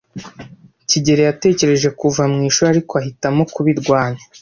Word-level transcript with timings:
kigeli 0.89 1.21
yatekereje 1.29 1.89
kuva 1.99 2.23
mu 2.33 2.39
ishuri, 2.49 2.67
ariko 2.73 2.93
ahitamo 3.01 3.41
kubirwanya. 3.53 4.23